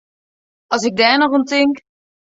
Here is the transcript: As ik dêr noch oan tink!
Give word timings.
As 0.73 0.83
ik 0.87 0.95
dêr 0.99 1.15
noch 1.17 1.33
oan 1.35 1.45
tink! 1.49 1.75